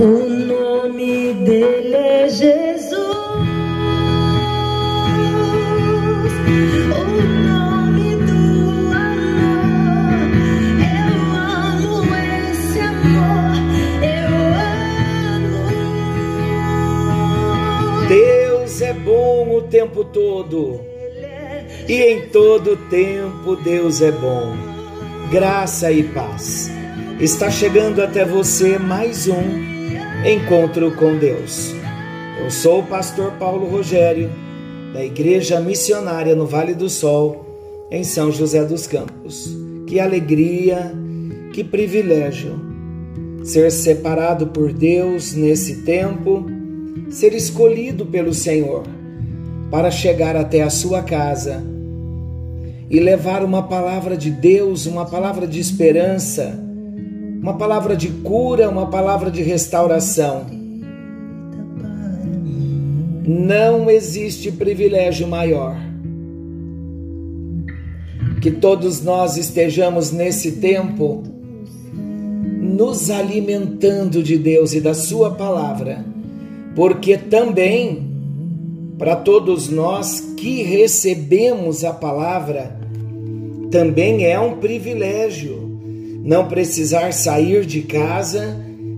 [0.00, 2.94] O nome dele é Jesus.
[6.86, 7.04] O
[7.42, 10.22] nome do amor.
[10.86, 13.58] Eu amo esse amor.
[14.04, 14.30] Eu
[15.34, 15.58] amo.
[18.06, 20.80] Deus é bom o tempo todo.
[21.88, 24.56] E em todo tempo Deus é bom.
[25.32, 26.70] Graça e paz.
[27.18, 29.77] Está chegando até você mais um
[30.24, 31.72] encontro com Deus.
[32.42, 34.30] Eu sou o pastor Paulo Rogério,
[34.92, 39.56] da Igreja Missionária no Vale do Sol, em São José dos Campos.
[39.86, 40.92] Que alegria,
[41.52, 42.58] que privilégio
[43.44, 46.44] ser separado por Deus nesse tempo,
[47.10, 48.82] ser escolhido pelo Senhor
[49.70, 51.62] para chegar até a sua casa
[52.90, 56.67] e levar uma palavra de Deus, uma palavra de esperança,
[57.40, 60.46] uma palavra de cura, uma palavra de restauração.
[63.26, 65.76] Não existe privilégio maior.
[68.40, 71.22] Que todos nós estejamos nesse tempo
[71.92, 76.04] nos alimentando de Deus e da Sua palavra,
[76.74, 78.08] porque também
[78.98, 82.76] para todos nós que recebemos a palavra,
[83.70, 85.67] também é um privilégio
[86.18, 88.56] não precisar sair de casa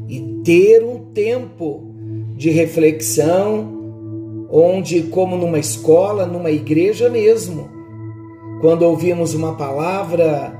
[0.09, 1.95] e ter um tempo
[2.37, 7.69] de reflexão, onde, como numa escola, numa igreja mesmo,
[8.61, 10.59] quando ouvimos uma palavra,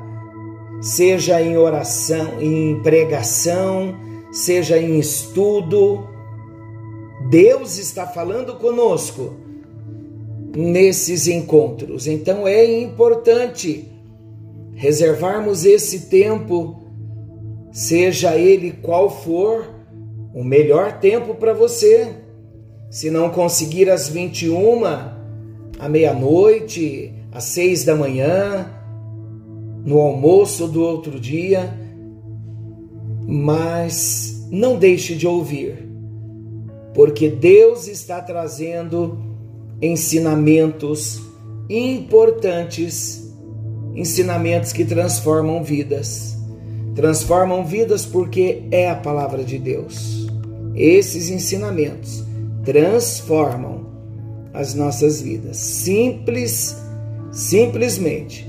[0.80, 3.95] seja em oração, em pregação,
[4.30, 6.06] seja em estudo,
[7.28, 9.34] Deus está falando conosco
[10.56, 12.06] nesses encontros.
[12.06, 13.89] Então é importante
[14.81, 16.81] reservarmos esse tempo,
[17.70, 19.69] seja ele qual for,
[20.33, 22.14] o melhor tempo para você.
[22.91, 24.86] Se não conseguir às 21,
[25.78, 28.70] à meia-noite, às seis da manhã,
[29.85, 31.74] no almoço do outro dia,
[33.29, 35.86] mas não deixe de ouvir,
[36.95, 39.19] porque Deus está trazendo
[39.83, 41.20] ensinamentos
[41.69, 43.20] importantes
[43.95, 46.36] ensinamentos que transformam vidas.
[46.95, 50.27] Transformam vidas porque é a palavra de Deus.
[50.74, 52.24] Esses ensinamentos
[52.64, 53.86] transformam
[54.52, 55.56] as nossas vidas.
[55.56, 56.77] Simples,
[57.30, 58.46] simplesmente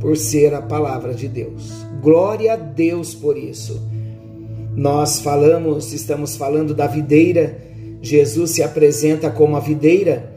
[0.00, 1.70] por ser a palavra de Deus.
[2.02, 3.80] Glória a Deus por isso.
[4.76, 7.58] Nós falamos, estamos falando da videira.
[8.02, 10.34] Jesus se apresenta como a videira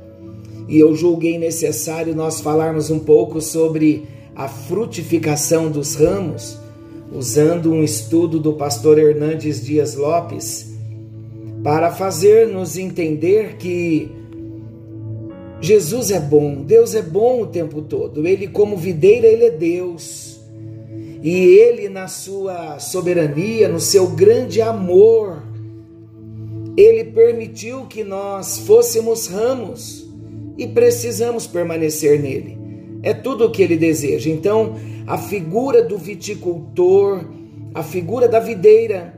[0.67, 4.05] e eu julguei necessário nós falarmos um pouco sobre
[4.37, 6.59] a frutificação dos ramos,
[7.11, 10.73] usando um estudo do pastor Hernandes Dias Lopes,
[11.63, 14.11] para fazer-nos entender que
[15.59, 18.27] Jesus é bom, Deus é bom o tempo todo.
[18.27, 20.39] Ele, como videira, ele é Deus.
[21.23, 25.41] E ele, na sua soberania, no seu grande amor,
[26.77, 30.07] ele permitiu que nós fôssemos ramos
[30.59, 32.56] e precisamos permanecer nele.
[33.07, 34.29] É tudo o que ele deseja.
[34.29, 34.75] Então,
[35.07, 37.23] a figura do viticultor,
[37.73, 39.17] a figura da videira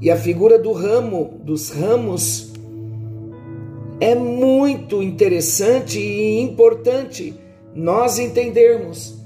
[0.00, 2.50] e a figura do ramo, dos ramos,
[4.00, 7.38] é muito interessante e importante
[7.74, 9.18] nós entendermos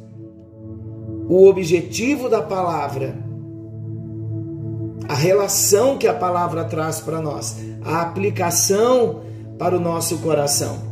[1.28, 3.14] o objetivo da palavra,
[5.08, 9.20] a relação que a palavra traz para nós, a aplicação
[9.56, 10.87] para o nosso coração.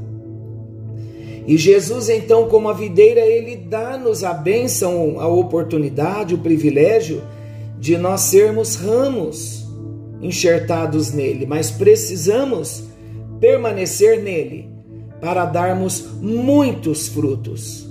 [1.46, 7.22] E Jesus, então, como a videira, ele dá-nos a bênção, a oportunidade, o privilégio
[7.78, 9.64] de nós sermos ramos
[10.20, 12.84] enxertados nele, mas precisamos
[13.38, 14.68] permanecer nele
[15.20, 17.88] para darmos muitos frutos.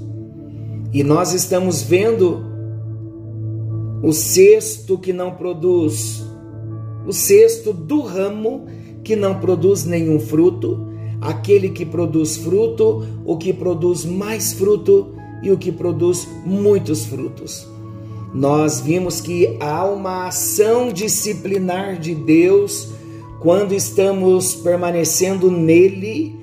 [0.92, 2.44] E nós estamos vendo
[4.04, 6.24] o cesto que não produz,
[7.08, 8.66] o cesto do ramo
[9.04, 15.52] que não produz nenhum fruto aquele que produz fruto, o que produz mais fruto e
[15.52, 17.68] o que produz muitos frutos.
[18.34, 22.90] Nós vimos que há uma ação disciplinar de Deus
[23.40, 26.36] quando estamos permanecendo nele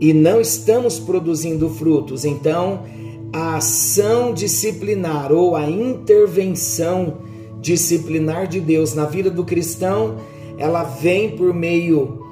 [0.00, 2.24] e não estamos produzindo frutos.
[2.24, 2.84] Então,
[3.32, 7.18] a ação disciplinar ou a intervenção
[7.60, 10.16] disciplinar de Deus na vida do cristão,
[10.56, 12.25] ela vem por meio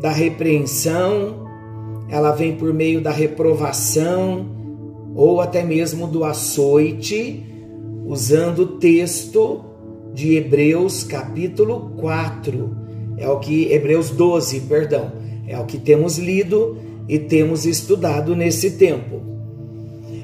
[0.00, 1.46] da repreensão,
[2.08, 4.46] ela vem por meio da reprovação
[5.14, 7.44] ou até mesmo do açoite,
[8.06, 9.64] usando o texto
[10.12, 12.76] de Hebreus capítulo 4.
[13.18, 15.12] É o que Hebreus 12, perdão,
[15.46, 19.20] é o que temos lido e temos estudado nesse tempo.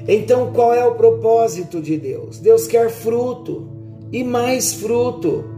[0.07, 2.39] Então, qual é o propósito de Deus?
[2.39, 3.67] Deus quer fruto
[4.11, 5.56] e mais fruto.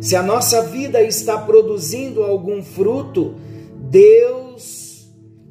[0.00, 3.34] Se a nossa vida está produzindo algum fruto,
[3.74, 5.08] Deus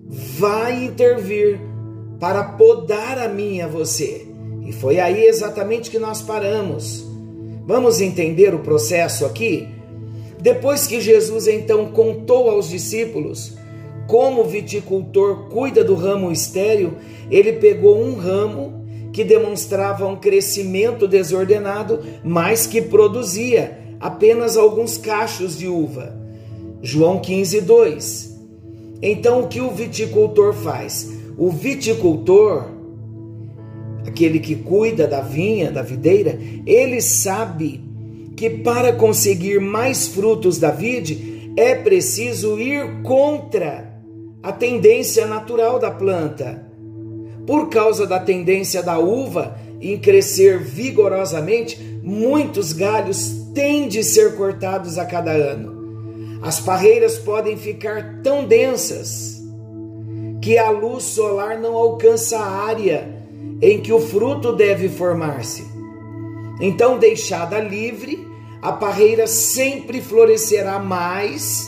[0.09, 1.59] vai intervir
[2.19, 4.25] para podar a mim e a você.
[4.65, 7.05] E foi aí exatamente que nós paramos.
[7.65, 9.67] Vamos entender o processo aqui?
[10.39, 13.57] Depois que Jesus então contou aos discípulos
[14.07, 16.93] como o viticultor cuida do ramo estéril,
[17.29, 25.57] ele pegou um ramo que demonstrava um crescimento desordenado, mas que produzia apenas alguns cachos
[25.57, 26.15] de uva.
[26.81, 28.37] João 15, 2.
[29.01, 31.11] Então o que o viticultor faz?
[31.37, 32.65] O viticultor,
[34.05, 37.81] aquele que cuida da vinha, da videira, ele sabe
[38.35, 43.99] que para conseguir mais frutos da vide é preciso ir contra
[44.43, 46.63] a tendência natural da planta.
[47.45, 54.99] Por causa da tendência da uva em crescer vigorosamente, muitos galhos têm de ser cortados
[54.99, 56.39] a cada ano.
[56.43, 59.41] As parreiras podem ficar tão densas
[60.43, 63.11] que a luz solar não alcança a área
[63.59, 65.65] em que o fruto deve formar-se.
[66.61, 68.27] Então, deixada livre,
[68.61, 71.67] a parreira sempre florescerá mais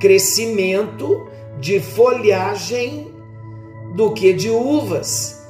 [0.00, 1.28] crescimento
[1.60, 3.06] de folhagem
[3.94, 5.40] do que de uvas.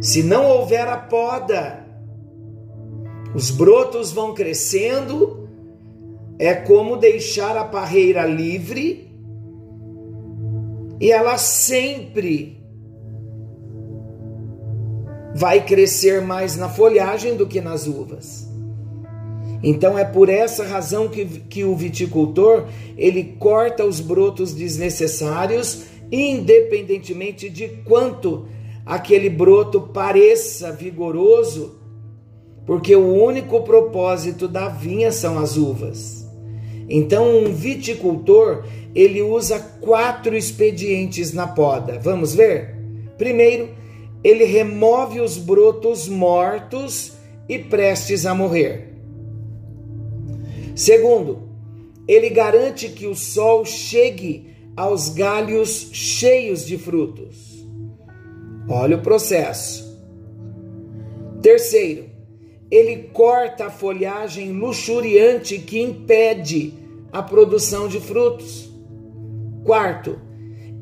[0.00, 1.81] Se não houver a poda,
[3.34, 5.48] os brotos vão crescendo,
[6.38, 9.10] é como deixar a parreira livre
[11.00, 12.62] e ela sempre
[15.34, 18.48] vai crescer mais na folhagem do que nas uvas.
[19.62, 27.48] Então é por essa razão que, que o viticultor ele corta os brotos desnecessários, independentemente
[27.48, 28.46] de quanto
[28.84, 31.81] aquele broto pareça vigoroso,
[32.66, 36.26] porque o único propósito da vinha são as uvas.
[36.88, 38.64] Então um viticultor
[38.94, 41.98] ele usa quatro expedientes na poda.
[41.98, 42.76] Vamos ver?
[43.16, 43.70] Primeiro,
[44.22, 47.12] ele remove os brotos mortos
[47.48, 48.92] e prestes a morrer.
[50.74, 51.48] Segundo,
[52.06, 57.66] ele garante que o sol chegue aos galhos cheios de frutos.
[58.68, 60.00] Olha o processo.
[61.42, 62.11] Terceiro,
[62.72, 66.72] ele corta a folhagem luxuriante que impede
[67.12, 68.72] a produção de frutos.
[69.62, 70.18] Quarto,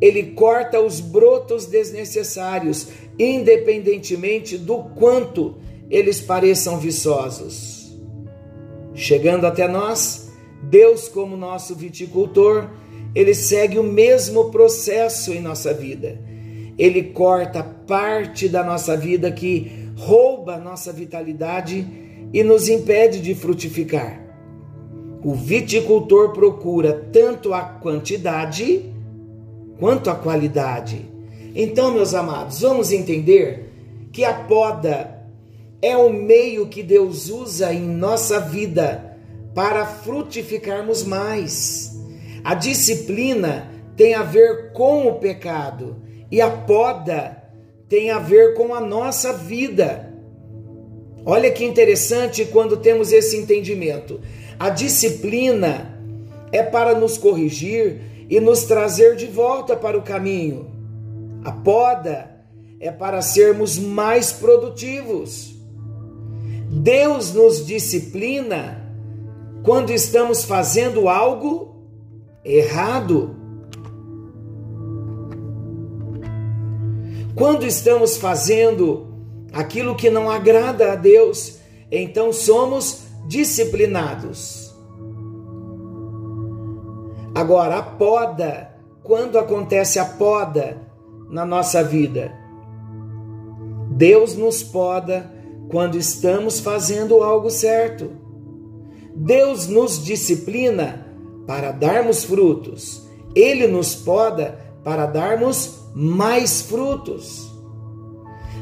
[0.00, 2.86] ele corta os brotos desnecessários,
[3.18, 5.56] independentemente do quanto
[5.90, 7.92] eles pareçam viçosos.
[8.94, 10.30] Chegando até nós,
[10.62, 12.70] Deus, como nosso viticultor,
[13.16, 16.20] ele segue o mesmo processo em nossa vida.
[16.78, 21.86] Ele corta parte da nossa vida que rouba nossa vitalidade
[22.32, 24.18] e nos impede de frutificar.
[25.22, 28.90] O viticultor procura tanto a quantidade
[29.78, 31.10] quanto a qualidade.
[31.54, 35.22] Então, meus amados, vamos entender que a poda
[35.82, 39.18] é o meio que Deus usa em nossa vida
[39.54, 41.94] para frutificarmos mais.
[42.42, 45.96] A disciplina tem a ver com o pecado
[46.30, 47.39] e a poda
[47.90, 50.14] tem a ver com a nossa vida.
[51.26, 54.20] Olha que interessante quando temos esse entendimento.
[54.56, 56.00] A disciplina
[56.52, 60.70] é para nos corrigir e nos trazer de volta para o caminho.
[61.44, 62.30] A poda
[62.78, 65.56] é para sermos mais produtivos.
[66.70, 68.88] Deus nos disciplina
[69.64, 71.74] quando estamos fazendo algo
[72.44, 73.39] errado.
[77.40, 79.06] Quando estamos fazendo
[79.50, 81.58] aquilo que não agrada a Deus,
[81.90, 84.76] então somos disciplinados.
[87.34, 90.82] Agora, a poda, quando acontece a poda
[91.30, 92.30] na nossa vida?
[93.88, 95.32] Deus nos poda
[95.70, 98.10] quando estamos fazendo algo certo.
[99.16, 101.06] Deus nos disciplina
[101.46, 103.08] para darmos frutos.
[103.34, 107.50] Ele nos poda para darmos mais frutos.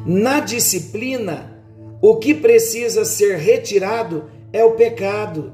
[0.07, 1.63] Na disciplina,
[2.01, 5.53] o que precisa ser retirado é o pecado.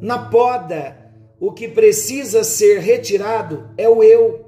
[0.00, 0.96] Na poda,
[1.40, 4.44] o que precisa ser retirado é o eu.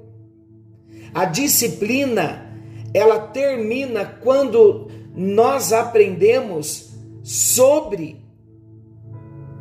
[1.13, 2.53] A disciplina,
[2.93, 6.91] ela termina quando nós aprendemos
[7.23, 8.21] sobre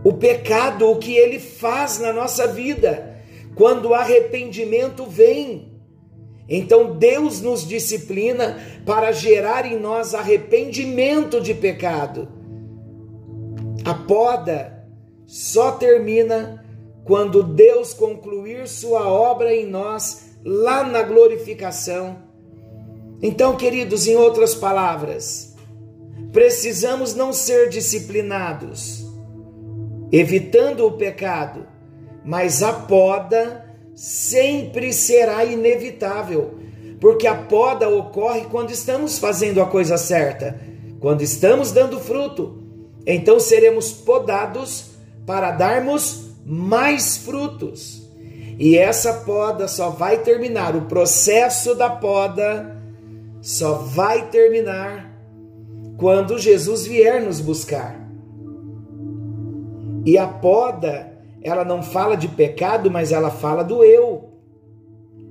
[0.05, 3.15] o pecado, o que ele faz na nossa vida.
[3.57, 5.76] quando o arrependimento vem.
[6.49, 12.29] Então Deus nos disciplina para gerar em nós arrependimento de pecado.
[13.85, 14.85] A poda
[15.27, 16.65] só termina
[17.05, 22.19] quando Deus concluir sua obra em nós lá na glorificação.
[23.23, 25.55] Então, queridos, em outras palavras,
[26.33, 29.05] precisamos não ser disciplinados,
[30.13, 31.67] evitando o pecado,
[32.25, 33.66] mas a poda
[33.97, 36.59] sempre será inevitável,
[37.01, 40.61] porque a poda ocorre quando estamos fazendo a coisa certa,
[41.01, 42.63] quando estamos dando fruto.
[43.07, 44.91] Então seremos podados
[45.25, 48.07] para darmos mais frutos.
[48.59, 52.77] E essa poda só vai terminar, o processo da poda
[53.41, 55.11] só vai terminar
[55.97, 57.99] quando Jesus vier nos buscar.
[60.05, 64.33] E a poda ela não fala de pecado, mas ela fala do eu.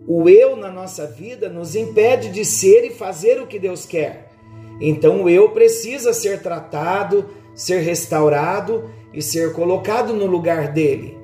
[0.08, 4.32] O eu na nossa vida nos impede de ser e fazer o que Deus quer.
[4.80, 11.18] Então o eu precisa ser tratado, ser restaurado e ser colocado no lugar dele.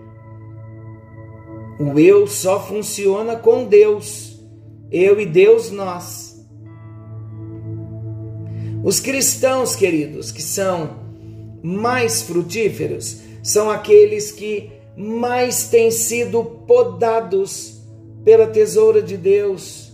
[1.79, 4.39] O eu só funciona com Deus.
[4.91, 6.31] Eu e Deus nós.
[8.83, 11.01] Os cristãos, queridos, que são
[11.61, 17.81] mais frutíferos, são aqueles que mais têm sido podados
[18.23, 19.91] pela tesoura de Deus.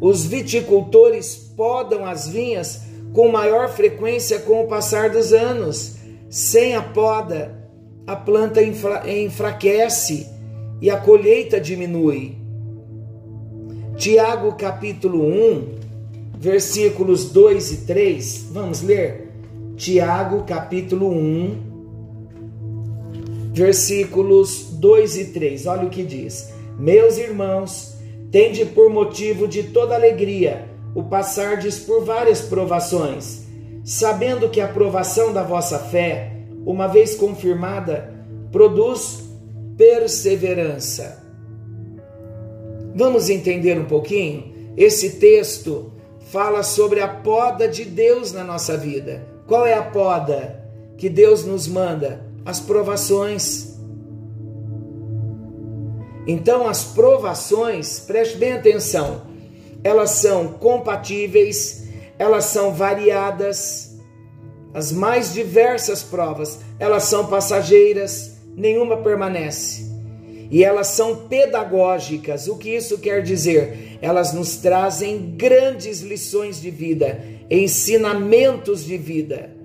[0.00, 5.96] Os viticultores podam as vinhas com maior frequência com o passar dos anos.
[6.28, 7.58] Sem a poda,
[8.06, 10.28] a planta enfraquece
[10.80, 12.36] e a colheita diminui.
[13.96, 15.74] Tiago capítulo 1,
[16.38, 18.46] versículos 2 e 3.
[18.52, 19.28] Vamos ler?
[19.76, 21.69] Tiago capítulo 1,
[23.52, 25.66] versículos 2 e 3.
[25.66, 27.96] Olha o que diz: Meus irmãos,
[28.30, 33.46] tende por motivo de toda alegria o passardes por várias provações,
[33.84, 36.32] sabendo que a provação da vossa fé,
[36.66, 38.12] uma vez confirmada,
[38.50, 39.24] produz
[39.76, 41.24] perseverança.
[42.94, 44.52] Vamos entender um pouquinho?
[44.76, 45.92] Esse texto
[46.30, 49.26] fala sobre a poda de Deus na nossa vida.
[49.46, 50.64] Qual é a poda
[50.96, 52.29] que Deus nos manda?
[52.44, 53.78] As provações.
[56.26, 59.22] Então, as provações, preste bem atenção,
[59.82, 63.98] elas são compatíveis, elas são variadas,
[64.72, 69.90] as mais diversas provas, elas são passageiras, nenhuma permanece.
[70.50, 72.48] E elas são pedagógicas.
[72.48, 73.98] O que isso quer dizer?
[74.02, 79.59] Elas nos trazem grandes lições de vida, ensinamentos de vida.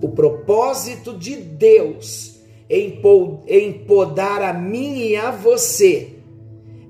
[0.00, 6.16] O propósito de Deus em podar a mim e a você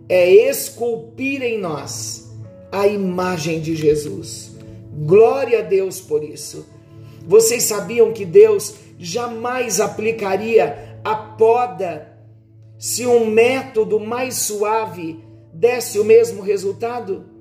[0.09, 2.31] é esculpir em nós
[2.73, 4.57] a imagem de Jesus.
[4.93, 6.67] Glória a Deus por isso.
[7.27, 12.17] Vocês sabiam que Deus jamais aplicaria a poda
[12.79, 15.21] se um método mais suave
[15.53, 17.36] desse o mesmo resultado?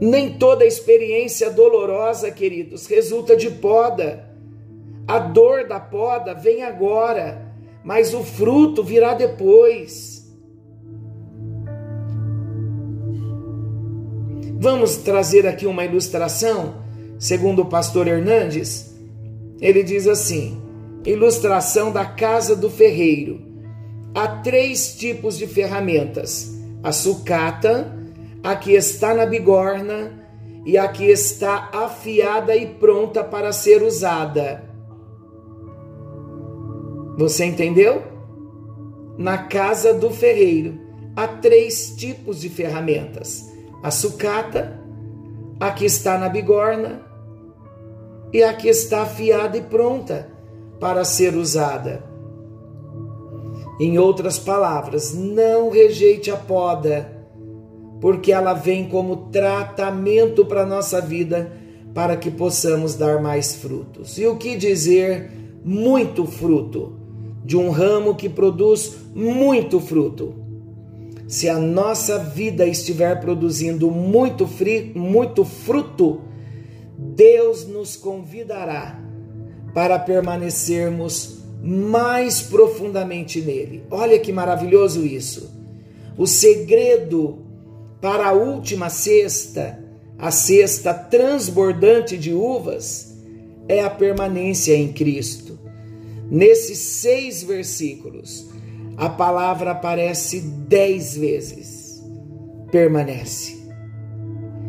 [0.00, 4.26] Nem toda experiência dolorosa, queridos, resulta de poda.
[5.06, 7.52] A dor da poda vem agora,
[7.84, 10.20] mas o fruto virá depois.
[14.58, 16.82] Vamos trazer aqui uma ilustração,
[17.18, 18.94] segundo o pastor Hernandes.
[19.60, 20.60] Ele diz assim:
[21.04, 23.40] ilustração da casa do ferreiro.
[24.14, 27.99] Há três tipos de ferramentas: a sucata,
[28.42, 30.20] a que está na bigorna
[30.64, 34.64] e a que está afiada e pronta para ser usada.
[37.16, 38.02] Você entendeu?
[39.18, 40.78] Na casa do ferreiro
[41.14, 43.46] há três tipos de ferramentas:
[43.82, 44.80] a sucata,
[45.58, 47.02] a que está na bigorna
[48.32, 50.30] e a que está afiada e pronta
[50.78, 52.08] para ser usada.
[53.78, 57.19] Em outras palavras, não rejeite a poda
[58.00, 61.52] porque ela vem como tratamento para a nossa vida,
[61.92, 64.16] para que possamos dar mais frutos.
[64.16, 65.30] E o que dizer
[65.64, 66.98] muito fruto?
[67.44, 70.34] De um ramo que produz muito fruto.
[71.26, 74.48] Se a nossa vida estiver produzindo muito,
[74.94, 76.22] muito fruto,
[76.96, 79.00] Deus nos convidará
[79.74, 83.84] para permanecermos mais profundamente nele.
[83.90, 85.50] Olha que maravilhoso isso.
[86.16, 87.49] O segredo
[88.00, 89.78] para a última cesta,
[90.18, 93.14] a cesta transbordante de uvas,
[93.68, 95.58] é a permanência em Cristo.
[96.30, 98.48] Nesses seis versículos,
[98.96, 102.02] a palavra aparece dez vezes,
[102.70, 103.58] permanece.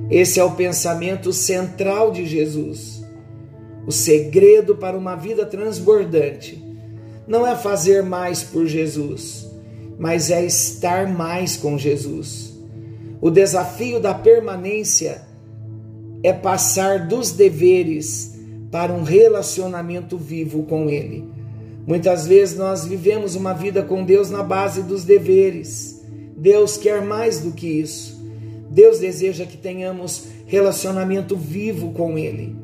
[0.10, 3.02] Esse é o pensamento central de Jesus.
[3.88, 6.62] O segredo para uma vida transbordante
[7.28, 9.48] não é fazer mais por Jesus,
[9.98, 12.51] mas é estar mais com Jesus.
[13.22, 15.22] O desafio da permanência
[16.24, 18.36] é passar dos deveres
[18.72, 21.30] para um relacionamento vivo com Ele.
[21.86, 26.04] Muitas vezes nós vivemos uma vida com Deus na base dos deveres.
[26.36, 28.20] Deus quer mais do que isso.
[28.72, 32.56] Deus deseja que tenhamos relacionamento vivo com Ele.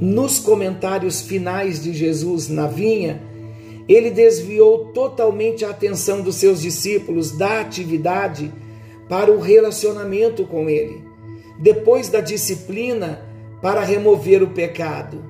[0.00, 3.22] Nos comentários finais de Jesus na vinha,
[3.88, 8.52] ele desviou totalmente a atenção dos seus discípulos da atividade
[9.08, 11.04] para o relacionamento com Ele.
[11.58, 13.20] Depois da disciplina,
[13.62, 15.24] para remover o pecado.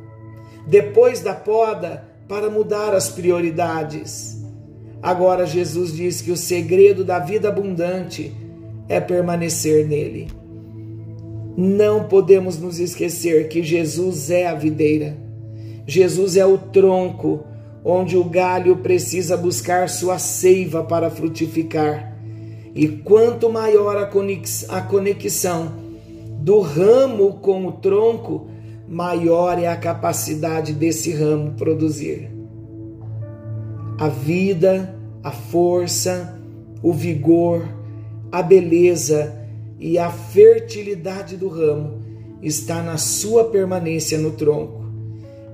[0.67, 4.43] Depois da poda, para mudar as prioridades.
[5.03, 8.33] Agora Jesus diz que o segredo da vida abundante
[8.89, 10.29] é permanecer nele.
[11.57, 15.17] Não podemos nos esquecer que Jesus é a videira.
[15.87, 17.45] Jesus é o tronco
[17.85, 22.16] onde o galho precisa buscar sua seiva para frutificar.
[22.77, 25.73] E quanto maior a conexão
[26.41, 28.49] do ramo com o tronco,
[28.87, 32.31] maior é a capacidade desse ramo produzir.
[33.99, 36.39] A vida, a força,
[36.83, 37.67] o vigor,
[38.31, 39.35] a beleza
[39.81, 42.03] e a fertilidade do ramo
[42.43, 44.85] está na sua permanência no tronco.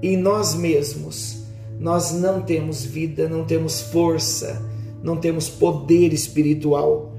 [0.02, 1.44] E nós mesmos,
[1.78, 4.60] nós não temos vida, não temos força,
[5.04, 7.11] não temos poder espiritual.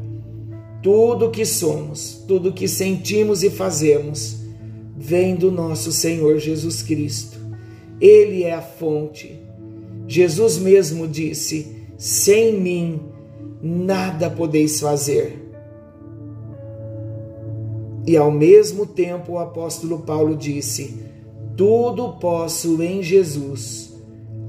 [0.83, 4.35] Tudo que somos, tudo que sentimos e fazemos,
[4.97, 7.39] vem do nosso Senhor Jesus Cristo.
[8.01, 9.39] Ele é a fonte.
[10.05, 12.99] Jesus mesmo disse: Sem mim
[13.61, 15.39] nada podeis fazer.
[18.05, 21.01] E ao mesmo tempo o apóstolo Paulo disse:
[21.55, 23.93] Tudo posso em Jesus,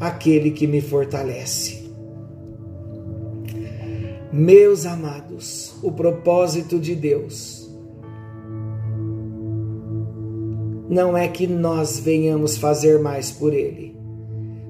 [0.01, 1.84] aquele que me fortalece.
[4.37, 7.71] Meus amados, o propósito de Deus
[10.91, 13.97] não é que nós venhamos fazer mais por Ele,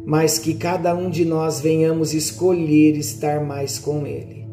[0.04, 4.46] mas que cada um de nós venhamos escolher estar mais com Ele.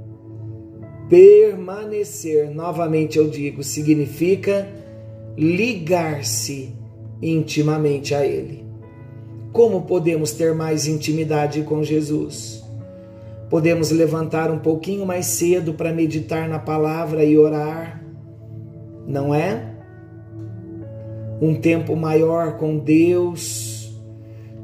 [1.10, 4.65] Permanecer, novamente eu digo, significa
[5.38, 6.74] ligar-se
[7.21, 8.63] intimamente a Ele.
[9.52, 12.61] Como podemos ter mais intimidade com Jesus?
[13.52, 18.04] Podemos levantar um pouquinho mais cedo para meditar na palavra e orar,
[19.06, 19.72] não é?
[21.42, 23.92] um tempo maior com Deus.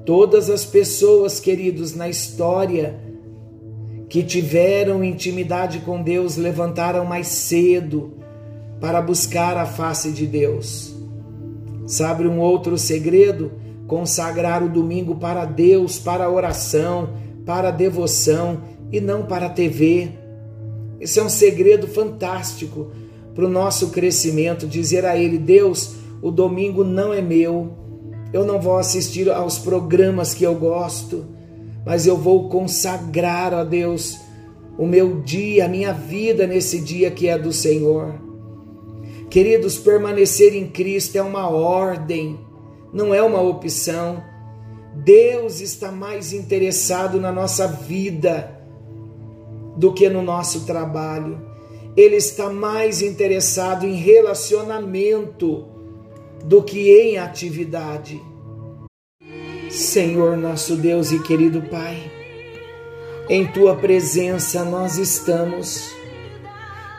[0.05, 2.99] Todas as pessoas, queridos, na história
[4.07, 8.13] que tiveram intimidade com Deus levantaram mais cedo
[8.79, 10.95] para buscar a face de Deus.
[11.87, 13.51] Sabe um outro segredo?
[13.87, 17.09] Consagrar o domingo para Deus, para oração,
[17.45, 20.09] para devoção e não para a TV.
[20.99, 22.91] Esse é um segredo fantástico
[23.33, 24.67] para o nosso crescimento.
[24.67, 27.71] Dizer a Ele: Deus, o domingo não é meu,
[28.33, 31.25] eu não vou assistir aos programas que eu gosto,
[31.85, 34.17] mas eu vou consagrar a Deus
[34.77, 38.21] o meu dia, a minha vida nesse dia que é do Senhor.
[39.29, 42.39] Queridos, permanecer em Cristo é uma ordem,
[42.93, 44.23] não é uma opção.
[44.95, 48.56] Deus está mais interessado na nossa vida
[49.77, 51.39] do que no nosso trabalho.
[51.95, 55.65] Ele está mais interessado em relacionamento
[56.43, 58.21] do que em atividade.
[59.69, 62.11] Senhor nosso Deus e querido Pai,
[63.29, 65.91] em tua presença nós estamos.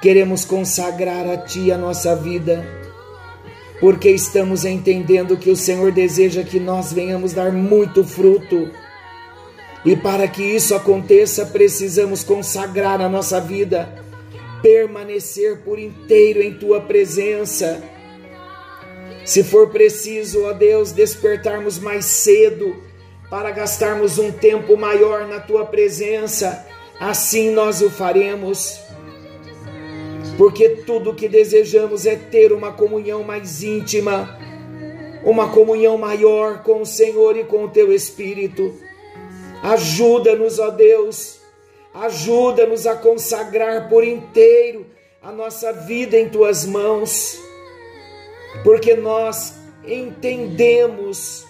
[0.00, 2.64] Queremos consagrar a Ti a nossa vida,
[3.80, 8.70] porque estamos entendendo que o Senhor deseja que nós venhamos dar muito fruto.
[9.88, 14.04] E para que isso aconteça, precisamos consagrar a nossa vida,
[14.60, 17.82] permanecer por inteiro em Tua presença
[19.28, 22.82] se for preciso, ó Deus, despertarmos mais cedo
[23.28, 26.66] para gastarmos um tempo maior na tua presença,
[26.98, 28.80] assim nós o faremos.
[30.38, 34.40] Porque tudo o que desejamos é ter uma comunhão mais íntima,
[35.22, 38.74] uma comunhão maior com o Senhor e com o teu Espírito.
[39.62, 41.40] Ajuda-nos, ó Deus,
[41.92, 44.86] ajuda-nos a consagrar por inteiro
[45.20, 47.38] a nossa vida em tuas mãos
[48.62, 49.54] porque nós
[49.86, 51.46] entendemos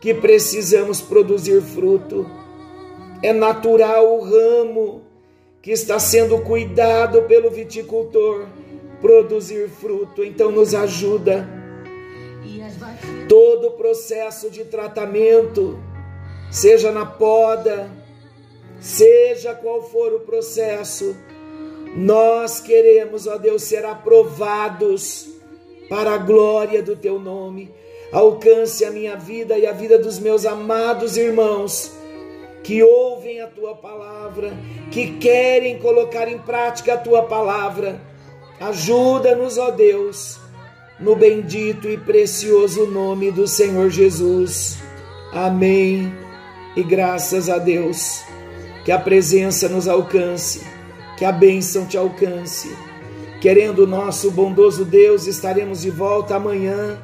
[0.00, 2.28] que precisamos produzir fruto.
[3.22, 5.02] É natural o ramo
[5.60, 8.46] que está sendo cuidado pelo viticultor
[9.00, 10.24] produzir fruto.
[10.24, 11.48] Então nos ajuda.
[13.28, 15.78] Todo o processo de tratamento,
[16.52, 17.90] seja na poda,
[18.78, 21.16] seja qual for o processo,
[21.96, 25.28] nós queremos, ó Deus, ser aprovados
[25.88, 27.74] para a glória do teu nome.
[28.12, 31.90] Alcance a minha vida e a vida dos meus amados irmãos
[32.62, 34.52] que ouvem a tua palavra,
[34.90, 38.00] que querem colocar em prática a tua palavra.
[38.60, 40.38] Ajuda-nos, ó Deus,
[41.00, 44.78] no bendito e precioso nome do Senhor Jesus.
[45.32, 46.12] Amém.
[46.74, 48.22] E graças a Deus,
[48.84, 50.62] que a presença nos alcance,
[51.16, 52.74] que a bênção te alcance.
[53.40, 56.98] Querendo o nosso bondoso Deus, estaremos de volta amanhã,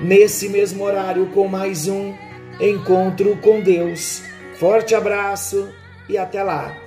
[0.00, 2.12] nesse mesmo horário, com mais um
[2.60, 4.22] encontro com Deus.
[4.58, 5.68] Forte abraço
[6.08, 6.83] e até lá!